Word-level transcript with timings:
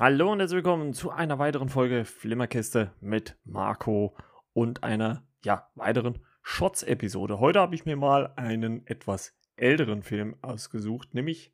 Hallo 0.00 0.32
und 0.32 0.40
herzlich 0.40 0.56
willkommen 0.56 0.94
zu 0.94 1.10
einer 1.10 1.38
weiteren 1.38 1.68
Folge 1.68 2.06
Flimmerkiste 2.06 2.94
mit 3.02 3.36
Marco 3.44 4.16
und 4.54 4.82
einer 4.82 5.26
ja, 5.44 5.68
weiteren 5.74 6.24
Shots-Episode. 6.40 7.38
Heute 7.38 7.60
habe 7.60 7.74
ich 7.74 7.84
mir 7.84 7.96
mal 7.96 8.32
einen 8.36 8.86
etwas 8.86 9.36
älteren 9.56 10.02
Film 10.02 10.36
ausgesucht, 10.40 11.12
nämlich 11.12 11.52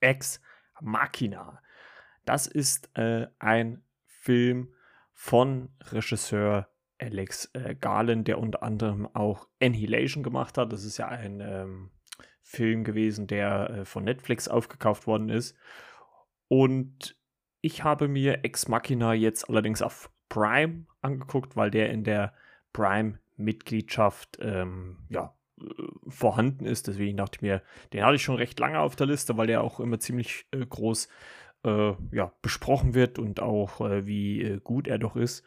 Ex 0.00 0.40
Machina. 0.80 1.62
Das 2.24 2.48
ist 2.48 2.90
äh, 2.98 3.28
ein 3.38 3.84
Film 4.06 4.74
von 5.12 5.68
Regisseur 5.92 6.68
Alex 6.98 7.48
äh, 7.52 7.76
Garland, 7.76 8.26
der 8.26 8.40
unter 8.40 8.64
anderem 8.64 9.08
auch 9.14 9.46
Annihilation 9.62 10.24
gemacht 10.24 10.58
hat. 10.58 10.72
Das 10.72 10.82
ist 10.82 10.96
ja 10.96 11.06
ein 11.06 11.40
ähm, 11.40 11.90
Film 12.42 12.82
gewesen, 12.82 13.28
der 13.28 13.70
äh, 13.70 13.84
von 13.84 14.02
Netflix 14.02 14.48
aufgekauft 14.48 15.06
worden 15.06 15.28
ist. 15.28 15.56
Und 16.48 17.16
ich 17.66 17.82
habe 17.82 18.06
mir 18.06 18.44
Ex 18.44 18.68
Machina 18.68 19.12
jetzt 19.12 19.50
allerdings 19.50 19.82
auf 19.82 20.08
Prime 20.28 20.86
angeguckt, 21.02 21.56
weil 21.56 21.72
der 21.72 21.90
in 21.90 22.04
der 22.04 22.32
Prime-Mitgliedschaft 22.72 24.38
ähm, 24.40 24.98
ja, 25.08 25.34
äh, 25.60 25.64
vorhanden 26.06 26.64
ist. 26.64 26.86
Deswegen 26.86 27.16
dachte 27.16 27.38
ich 27.38 27.42
mir, 27.42 27.62
den 27.92 28.04
hatte 28.04 28.14
ich 28.14 28.22
schon 28.22 28.36
recht 28.36 28.60
lange 28.60 28.78
auf 28.78 28.94
der 28.94 29.08
Liste, 29.08 29.36
weil 29.36 29.48
der 29.48 29.62
auch 29.62 29.80
immer 29.80 29.98
ziemlich 29.98 30.46
äh, 30.52 30.64
groß 30.64 31.08
äh, 31.64 31.94
ja, 32.12 32.32
besprochen 32.40 32.94
wird 32.94 33.18
und 33.18 33.40
auch 33.40 33.80
äh, 33.80 34.06
wie 34.06 34.42
äh, 34.42 34.60
gut 34.62 34.86
er 34.86 34.98
doch 34.98 35.16
ist. 35.16 35.44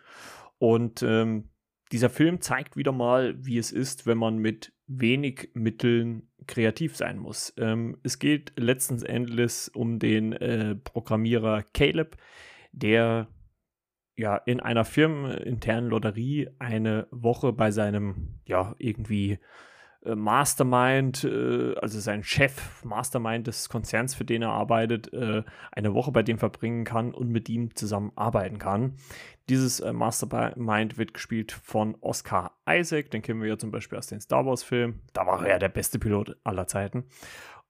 Und 0.57 1.01
ähm, 1.03 1.49
dieser 1.93 2.09
Film 2.09 2.41
zeigt 2.41 2.75
wieder 2.75 2.91
mal, 2.91 3.33
wie 3.45 3.57
es 3.57 3.71
ist, 3.71 4.05
wenn 4.07 4.17
man 4.17 4.39
mit 4.39 4.73
wenig 4.87 5.51
Mitteln 5.53 6.28
kreativ 6.49 6.97
sein 6.97 7.19
muss. 7.19 7.53
Ähm, 7.57 7.97
es 8.03 8.19
geht 8.19 8.53
letzten 8.57 9.01
Endes 9.05 9.69
um 9.69 9.99
den 9.99 10.33
äh, 10.33 10.75
Programmierer 10.75 11.63
Caleb, 11.73 12.17
der 12.71 13.27
ja 14.17 14.35
in 14.35 14.59
einer 14.59 14.83
firmeninternen 14.83 15.89
Lotterie 15.89 16.49
eine 16.57 17.07
Woche 17.11 17.53
bei 17.53 17.71
seinem 17.71 18.39
ja 18.45 18.75
irgendwie 18.79 19.39
äh, 20.05 20.15
Mastermind, 20.15 21.23
äh, 21.23 21.75
also 21.75 21.99
sein 21.99 22.23
Chef, 22.23 22.83
Mastermind 22.83 23.47
des 23.47 23.69
Konzerns, 23.69 24.15
für 24.15 24.25
den 24.25 24.41
er 24.41 24.51
arbeitet, 24.51 25.11
äh, 25.13 25.43
eine 25.71 25.93
Woche 25.93 26.11
bei 26.11 26.23
dem 26.23 26.37
verbringen 26.37 26.85
kann 26.85 27.13
und 27.13 27.29
mit 27.29 27.49
ihm 27.49 27.75
zusammen 27.75 28.11
arbeiten 28.15 28.59
kann. 28.59 28.95
Dieses 29.49 29.81
Mastermind 29.81 30.99
wird 30.99 31.15
gespielt 31.15 31.51
von 31.51 31.97
Oscar 32.01 32.51
Isaac, 32.69 33.09
den 33.09 33.23
kennen 33.23 33.41
wir 33.41 33.49
ja 33.49 33.57
zum 33.57 33.71
Beispiel 33.71 33.97
aus 33.97 34.05
den 34.05 34.21
Star 34.21 34.45
Wars-Filmen. 34.45 35.01
Da 35.13 35.25
war 35.25 35.43
er 35.43 35.53
ja 35.53 35.59
der 35.59 35.69
beste 35.69 35.97
Pilot 35.97 36.37
aller 36.43 36.67
Zeiten. 36.67 37.05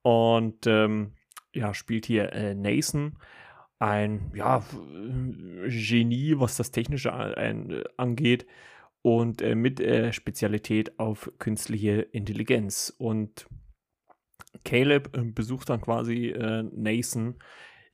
Und 0.02 0.68
ähm, 0.68 1.14
ja, 1.54 1.74
spielt 1.74 2.06
hier 2.06 2.34
äh, 2.34 2.54
Nathan, 2.54 3.18
ein 3.80 4.30
ja, 4.36 4.62
Genie, 5.68 6.36
was 6.38 6.58
das 6.58 6.72
Technische 6.72 7.14
an, 7.14 7.82
angeht 7.96 8.46
und 9.02 9.42
äh, 9.42 9.56
mit 9.56 9.80
äh, 9.80 10.12
Spezialität 10.12 11.00
auf 11.00 11.32
künstliche 11.40 12.02
Intelligenz. 12.02 12.94
Und 12.98 13.48
Caleb 14.64 15.16
äh, 15.16 15.22
besucht 15.24 15.70
dann 15.70 15.82
quasi 15.82 16.28
äh, 16.28 16.64
Nathan, 16.64 17.36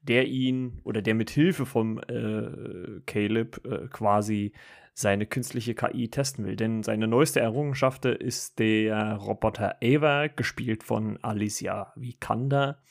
der 0.01 0.27
ihn 0.27 0.79
oder 0.83 1.01
der 1.01 1.15
mit 1.15 1.29
Hilfe 1.29 1.65
von 1.65 1.99
äh, 2.03 3.01
Caleb 3.05 3.65
äh, 3.65 3.87
quasi 3.87 4.53
seine 4.93 5.25
künstliche 5.25 5.75
KI 5.75 6.09
testen 6.09 6.45
will. 6.45 6.55
Denn 6.55 6.81
seine 6.81 7.07
neueste 7.07 7.41
Errungenschaft 7.41 8.05
ist 8.05 8.59
der 8.59 9.15
Roboter 9.15 9.75
Ava, 9.83 10.27
gespielt 10.27 10.83
von 10.83 11.21
Alicia 11.21 11.91
Vikander. 11.97 12.81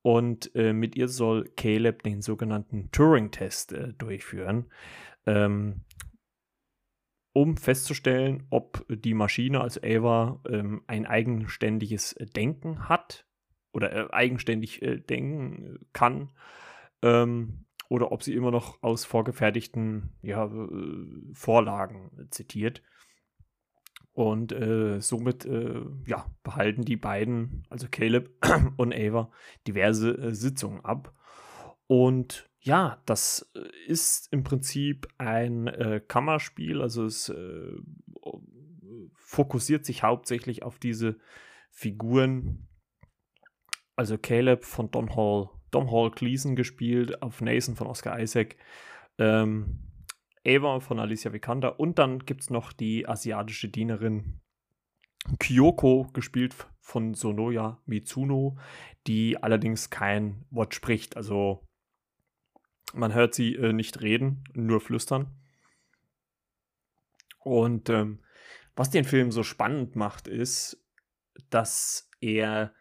Und 0.00 0.54
mit 0.54 0.96
ihr 0.96 1.08
soll 1.08 1.50
Caleb 1.56 2.02
den 2.02 2.20
sogenannten 2.22 2.90
Turing-Test 2.92 3.74
durchführen. 3.98 4.66
Ähm, 5.26 5.82
um 7.34 7.56
festzustellen, 7.56 8.46
ob 8.48 8.86
die 8.88 9.12
Maschine, 9.12 9.60
also 9.60 9.80
Ava, 9.82 10.40
ähm, 10.48 10.82
ein 10.86 11.04
eigenständiges 11.04 12.14
Denken 12.34 12.88
hat 12.88 13.26
oder 13.72 13.92
äh, 13.92 14.12
eigenständig 14.12 14.80
äh, 14.82 15.00
denken 15.00 15.80
kann 15.92 16.30
ähm, 17.02 17.66
oder 17.88 18.12
ob 18.12 18.22
sie 18.22 18.34
immer 18.34 18.52
noch 18.52 18.82
aus 18.82 19.04
vorgefertigten 19.04 20.14
ja, 20.22 20.46
äh, 20.46 21.34
Vorlagen 21.34 22.28
zitiert. 22.30 22.82
Und 24.12 24.52
äh, 24.52 25.00
somit 25.00 25.44
äh, 25.44 25.82
ja, 26.06 26.26
behalten 26.44 26.84
die 26.84 26.96
beiden, 26.96 27.66
also 27.68 27.88
Caleb 27.90 28.30
und 28.76 28.94
Ava, 28.94 29.32
diverse 29.66 30.16
äh, 30.16 30.34
Sitzungen 30.34 30.84
ab. 30.84 31.12
Und 31.88 32.48
ja, 32.64 33.02
das 33.04 33.50
äh, 33.54 33.60
ist 33.86 34.32
im 34.32 34.42
Prinzip 34.42 35.06
ein 35.18 35.66
äh, 35.68 36.00
Kammerspiel, 36.06 36.80
also 36.80 37.04
es 37.04 37.28
äh, 37.28 37.72
fokussiert 39.14 39.84
sich 39.84 40.02
hauptsächlich 40.02 40.62
auf 40.62 40.78
diese 40.78 41.18
Figuren. 41.70 42.68
Also 43.96 44.16
Caleb 44.16 44.64
von 44.64 44.90
Don 44.90 45.14
Hall, 45.14 45.50
Don 45.70 45.90
Hall 45.90 46.10
Gleason 46.10 46.56
gespielt, 46.56 47.22
auf 47.22 47.42
Nathan 47.42 47.76
von 47.76 47.86
Oscar 47.86 48.18
Isaac, 48.18 48.56
ähm, 49.18 49.92
Ava 50.46 50.80
von 50.80 50.98
Alicia 50.98 51.32
Vikander 51.32 51.78
und 51.78 51.98
dann 51.98 52.20
gibt 52.20 52.40
es 52.42 52.50
noch 52.50 52.72
die 52.72 53.06
asiatische 53.06 53.68
Dienerin 53.68 54.40
Kyoko, 55.38 56.08
gespielt 56.12 56.54
von 56.80 57.14
Sonoya 57.14 57.82
Mitsuno, 57.84 58.58
die 59.06 59.42
allerdings 59.42 59.90
kein 59.90 60.44
Wort 60.50 60.74
spricht. 60.74 61.16
Also 61.16 61.66
man 62.94 63.14
hört 63.14 63.34
sie 63.34 63.54
äh, 63.54 63.72
nicht 63.72 64.00
reden, 64.02 64.44
nur 64.54 64.80
flüstern. 64.80 65.26
Und 67.40 67.90
ähm, 67.90 68.20
was 68.76 68.90
den 68.90 69.04
Film 69.04 69.30
so 69.30 69.42
spannend 69.42 69.96
macht, 69.96 70.28
ist, 70.28 70.82
dass 71.50 72.10
er 72.20 72.72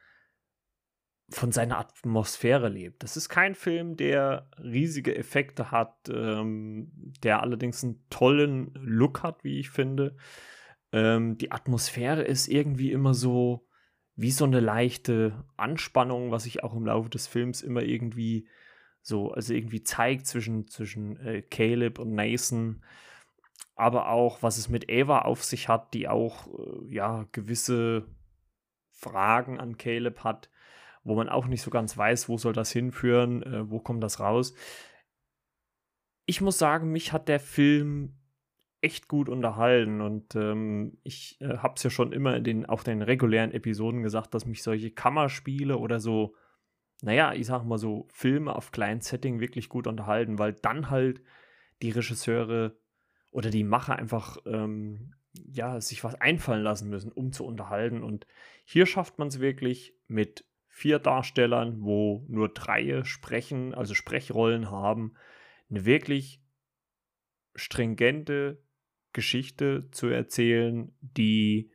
von 1.29 1.51
seiner 1.51 1.79
Atmosphäre 1.79 2.69
lebt. 2.69 3.03
Das 3.03 3.17
ist 3.17 3.29
kein 3.29 3.55
Film, 3.55 3.97
der 3.97 4.49
riesige 4.57 5.15
Effekte 5.15 5.71
hat, 5.71 6.09
ähm, 6.09 6.91
der 7.23 7.41
allerdings 7.41 7.83
einen 7.83 8.05
tollen 8.09 8.71
Look 8.75 9.23
hat, 9.23 9.43
wie 9.43 9.59
ich 9.59 9.69
finde. 9.69 10.15
Ähm, 10.91 11.37
die 11.37 11.51
Atmosphäre 11.51 12.23
ist 12.23 12.47
irgendwie 12.47 12.91
immer 12.91 13.13
so 13.13 13.67
wie 14.15 14.31
so 14.31 14.45
eine 14.45 14.59
leichte 14.59 15.43
Anspannung, 15.57 16.31
was 16.31 16.43
sich 16.43 16.63
auch 16.63 16.75
im 16.75 16.85
Laufe 16.85 17.09
des 17.09 17.25
Films 17.25 17.61
immer 17.61 17.81
irgendwie 17.81 18.47
so, 19.03 19.31
also 19.31 19.53
irgendwie 19.53 19.83
zeigt 19.83 20.25
zwischen, 20.25 20.67
zwischen 20.67 21.17
äh, 21.17 21.41
Caleb 21.41 21.99
und 21.99 22.15
Nathan, 22.15 22.81
aber 23.75 24.09
auch, 24.09 24.41
was 24.41 24.57
es 24.57 24.69
mit 24.69 24.89
Ava 24.89 25.19
auf 25.19 25.43
sich 25.43 25.67
hat, 25.67 25.93
die 25.93 26.07
auch, 26.07 26.47
äh, 26.47 26.93
ja, 26.95 27.27
gewisse 27.33 28.07
Fragen 28.91 29.59
an 29.59 29.77
Caleb 29.77 30.23
hat, 30.23 30.49
wo 31.03 31.15
man 31.15 31.27
auch 31.27 31.47
nicht 31.47 31.61
so 31.61 31.69
ganz 31.69 31.97
weiß, 31.97 32.29
wo 32.29 32.37
soll 32.37 32.53
das 32.53 32.71
hinführen, 32.71 33.43
äh, 33.43 33.69
wo 33.69 33.79
kommt 33.79 34.01
das 34.01 34.21
raus. 34.21 34.55
Ich 36.25 36.39
muss 36.39 36.57
sagen, 36.57 36.91
mich 36.91 37.11
hat 37.11 37.27
der 37.27 37.41
Film 37.41 38.15
echt 38.79 39.09
gut 39.09 39.27
unterhalten 39.27 39.99
und 39.99 40.33
ähm, 40.35 40.97
ich 41.03 41.41
äh, 41.41 41.57
habe 41.57 41.73
es 41.75 41.83
ja 41.83 41.89
schon 41.89 42.13
immer 42.13 42.37
in 42.37 42.43
den, 42.45 42.65
auf 42.65 42.85
den 42.85 43.01
regulären 43.01 43.51
Episoden 43.51 44.01
gesagt, 44.01 44.33
dass 44.33 44.45
mich 44.45 44.63
solche 44.63 44.91
Kammerspiele 44.91 45.77
oder 45.77 45.99
so 45.99 46.35
naja, 47.03 47.33
ich 47.33 47.45
sag 47.47 47.65
mal 47.65 47.77
so, 47.77 48.07
Filme 48.13 48.55
auf 48.55 48.71
kleinen 48.71 49.01
Setting 49.01 49.41
wirklich 49.41 49.67
gut 49.67 49.87
unterhalten, 49.87 50.39
weil 50.39 50.53
dann 50.53 50.89
halt 50.89 51.21
die 51.81 51.89
Regisseure 51.89 52.77
oder 53.29 53.49
die 53.49 53.65
Macher 53.65 53.97
einfach 53.97 54.37
ähm, 54.45 55.13
ja, 55.33 55.81
sich 55.81 56.01
was 56.05 56.15
einfallen 56.15 56.63
lassen 56.63 56.89
müssen, 56.89 57.11
um 57.11 57.33
zu 57.33 57.45
unterhalten. 57.45 58.03
Und 58.03 58.25
hier 58.63 58.85
schafft 58.85 59.19
man 59.19 59.27
es 59.27 59.41
wirklich 59.41 59.93
mit 60.07 60.45
vier 60.67 60.97
Darstellern, 60.97 61.81
wo 61.81 62.23
nur 62.29 62.47
drei 62.47 63.03
sprechen, 63.03 63.73
also 63.73 63.93
Sprechrollen 63.95 64.71
haben, 64.71 65.15
eine 65.69 65.83
wirklich 65.83 66.41
stringente 67.53 68.63
Geschichte 69.11 69.89
zu 69.91 70.07
erzählen, 70.07 70.95
die 71.01 71.69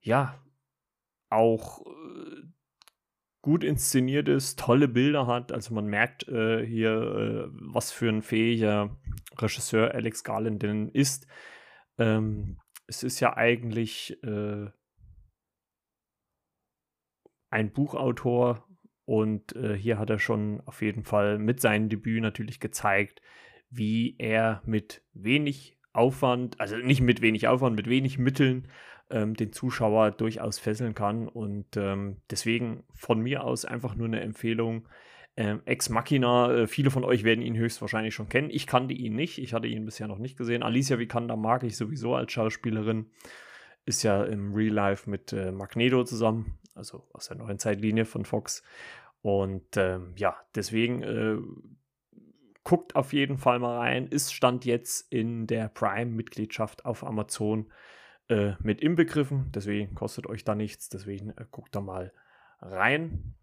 ja 0.00 0.40
auch 1.28 1.84
gut 3.48 3.64
inszeniert 3.64 4.28
ist, 4.28 4.58
tolle 4.58 4.88
Bilder 4.88 5.26
hat. 5.26 5.52
Also 5.52 5.72
man 5.72 5.86
merkt 5.86 6.28
äh, 6.28 6.66
hier, 6.66 6.90
äh, 6.90 7.48
was 7.52 7.90
für 7.90 8.10
ein 8.10 8.20
fähiger 8.20 8.94
Regisseur 9.38 9.94
Alex 9.94 10.22
Garland 10.22 10.62
denn 10.62 10.90
ist. 10.90 11.26
Ähm, 11.96 12.58
es 12.86 13.02
ist 13.02 13.20
ja 13.20 13.38
eigentlich 13.38 14.22
äh, 14.22 14.66
ein 17.48 17.72
Buchautor 17.72 18.68
und 19.06 19.56
äh, 19.56 19.78
hier 19.78 19.98
hat 19.98 20.10
er 20.10 20.18
schon 20.18 20.60
auf 20.66 20.82
jeden 20.82 21.04
Fall 21.04 21.38
mit 21.38 21.62
seinem 21.62 21.88
Debüt 21.88 22.20
natürlich 22.20 22.60
gezeigt, 22.60 23.22
wie 23.70 24.14
er 24.18 24.60
mit 24.66 25.02
wenig 25.14 25.77
Aufwand, 25.98 26.60
also 26.60 26.76
nicht 26.76 27.00
mit 27.00 27.20
wenig 27.20 27.48
Aufwand, 27.48 27.76
mit 27.76 27.88
wenig 27.88 28.18
Mitteln 28.18 28.68
ähm, 29.10 29.34
den 29.34 29.52
Zuschauer 29.52 30.12
durchaus 30.12 30.58
fesseln 30.58 30.94
kann. 30.94 31.28
Und 31.28 31.76
ähm, 31.76 32.18
deswegen 32.30 32.84
von 32.94 33.20
mir 33.20 33.44
aus 33.44 33.64
einfach 33.64 33.94
nur 33.94 34.06
eine 34.06 34.20
Empfehlung. 34.20 34.88
Ähm, 35.36 35.60
Ex 35.66 35.88
Machina, 35.88 36.52
äh, 36.52 36.66
viele 36.66 36.90
von 36.90 37.04
euch 37.04 37.24
werden 37.24 37.42
ihn 37.42 37.56
höchstwahrscheinlich 37.56 38.14
schon 38.14 38.28
kennen. 38.28 38.50
Ich 38.50 38.66
kannte 38.66 38.94
ihn 38.94 39.14
nicht, 39.14 39.38
ich 39.38 39.54
hatte 39.54 39.68
ihn 39.68 39.84
bisher 39.84 40.08
noch 40.08 40.18
nicht 40.18 40.36
gesehen. 40.36 40.62
Alicia 40.62 40.98
Vikander 40.98 41.36
mag 41.36 41.62
ich 41.62 41.76
sowieso 41.76 42.14
als 42.14 42.32
Schauspielerin. 42.32 43.06
Ist 43.84 44.02
ja 44.02 44.24
im 44.24 44.52
Real 44.52 44.74
Life 44.74 45.08
mit 45.08 45.32
äh, 45.32 45.52
Magneto 45.52 46.04
zusammen, 46.04 46.58
also 46.74 47.06
aus 47.12 47.28
der 47.28 47.38
neuen 47.38 47.58
Zeitlinie 47.58 48.04
von 48.04 48.24
Fox. 48.24 48.62
Und 49.22 49.76
ähm, 49.76 50.12
ja, 50.16 50.36
deswegen 50.54 51.02
äh, 51.02 51.36
guckt 52.68 52.96
auf 52.96 53.14
jeden 53.14 53.38
Fall 53.38 53.58
mal 53.60 53.78
rein. 53.78 54.08
Ist 54.08 54.34
Stand 54.34 54.66
jetzt 54.66 55.10
in 55.10 55.46
der 55.46 55.70
Prime-Mitgliedschaft 55.70 56.84
auf 56.84 57.02
Amazon 57.02 57.72
äh, 58.28 58.52
mit 58.62 58.82
inbegriffen. 58.82 59.50
Deswegen 59.54 59.94
kostet 59.94 60.26
euch 60.26 60.44
da 60.44 60.54
nichts. 60.54 60.90
Deswegen 60.90 61.30
äh, 61.30 61.46
guckt 61.50 61.74
da 61.74 61.80
mal 61.80 62.12
rein. 62.60 63.34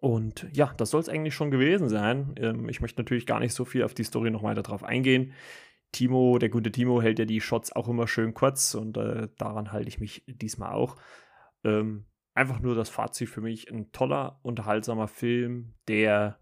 Und 0.00 0.46
ja, 0.54 0.72
das 0.78 0.88
soll 0.88 1.02
es 1.02 1.10
eigentlich 1.10 1.34
schon 1.34 1.50
gewesen 1.50 1.90
sein. 1.90 2.36
Ähm, 2.38 2.70
ich 2.70 2.80
möchte 2.80 3.02
natürlich 3.02 3.26
gar 3.26 3.38
nicht 3.38 3.52
so 3.52 3.66
viel 3.66 3.82
auf 3.82 3.92
die 3.92 4.04
Story 4.04 4.30
noch 4.30 4.44
weiter 4.44 4.62
drauf 4.62 4.82
eingehen. 4.82 5.34
Timo, 5.92 6.38
der 6.38 6.48
gute 6.48 6.72
Timo, 6.72 7.02
hält 7.02 7.18
ja 7.18 7.26
die 7.26 7.42
Shots 7.42 7.76
auch 7.76 7.86
immer 7.86 8.08
schön 8.08 8.32
kurz 8.32 8.74
und 8.74 8.96
äh, 8.96 9.28
daran 9.36 9.72
halte 9.72 9.88
ich 9.88 10.00
mich 10.00 10.24
diesmal 10.26 10.72
auch. 10.72 10.96
Ähm, 11.64 12.06
einfach 12.32 12.60
nur 12.60 12.74
das 12.74 12.88
Fazit 12.88 13.28
für 13.28 13.42
mich: 13.42 13.70
ein 13.70 13.92
toller, 13.92 14.40
unterhaltsamer 14.42 15.06
Film, 15.06 15.74
der 15.86 16.38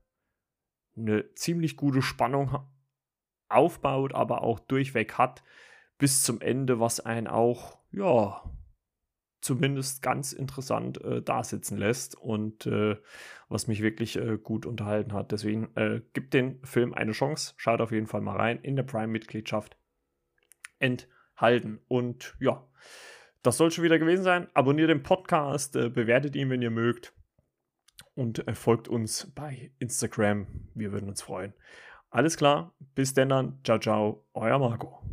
eine 0.97 1.33
ziemlich 1.35 1.77
gute 1.77 2.03
Spannung 2.03 2.59
aufbaut, 3.49 4.15
aber 4.15 4.43
auch 4.43 4.59
durchweg 4.59 5.15
hat 5.15 5.43
bis 5.99 6.23
zum 6.23 6.41
Ende, 6.41 6.81
was 6.81 7.01
einen 7.01 7.27
auch, 7.27 7.79
ja, 7.91 8.43
zumindest 9.41 10.03
ganz 10.03 10.33
interessant 10.33 11.03
äh, 11.03 11.23
dasitzen 11.23 11.79
lässt 11.79 12.17
und 12.17 12.67
äh, 12.67 12.97
was 13.49 13.69
mich 13.69 13.81
wirklich 13.81 14.17
äh, 14.17 14.39
gut 14.39 14.67
unterhalten 14.67 15.13
hat. 15.13 15.31
Deswegen 15.31 15.69
äh, 15.77 16.01
gibt 16.13 16.35
den 16.35 16.63
Film 16.65 16.93
eine 16.95 17.13
Chance. 17.13 17.55
Schaut 17.57 17.81
auf 17.81 17.93
jeden 17.93 18.09
Fall 18.09 18.21
mal 18.21 18.37
rein 18.37 18.59
in 18.61 18.77
der 18.77 18.83
Prime-Mitgliedschaft 18.83 19.79
enthalten. 20.79 21.81
Und 21.87 22.37
ja, 22.41 22.67
das 23.43 23.57
soll 23.57 23.71
schon 23.71 23.85
wieder 23.85 24.01
gewesen 24.01 24.25
sein. 24.25 24.49
Abonniert 24.55 24.91
den 24.91 25.05
Podcast, 25.05 25.77
äh, 25.77 25.91
bewertet 25.91 26.35
ihn, 26.35 26.51
wenn 26.51 26.63
ihr 26.63 26.71
mögt 26.71 27.15
und 28.17 28.49
äh, 28.49 28.55
folgt 28.55 28.89
uns 28.89 29.31
bei 29.35 29.71
Instagram. 29.79 30.47
Wir 30.75 30.91
würden 30.91 31.09
uns 31.09 31.23
freuen. 31.23 31.55
Alles 32.11 32.37
klar, 32.37 32.75
bis 32.95 33.15
denn 33.15 33.29
dann. 33.29 33.61
Ciao, 33.63 33.79
ciao, 33.79 34.25
euer 34.35 34.59
Marco. 34.59 35.06